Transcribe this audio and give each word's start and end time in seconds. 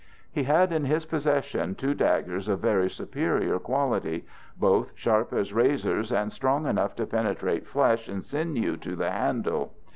He 0.31 0.45
had 0.45 0.71
in 0.73 0.85
his 0.85 1.05
possession 1.05 1.75
two 1.75 1.93
daggers 1.93 2.47
of 2.49 2.59
very 2.59 2.89
superior 2.89 3.59
quality, 3.59 4.25
both 4.57 4.91
sharp 4.95 5.31
as 5.31 5.53
razors 5.53 6.11
and 6.11 6.33
strong 6.33 6.65
enough 6.65 6.95
to 6.95 7.05
penetrate 7.05 7.67
flesh 7.67 8.07
and 8.07 8.25
sinew 8.25 8.77
to 8.77 8.95
the 8.95 9.11
handle. 9.11 9.73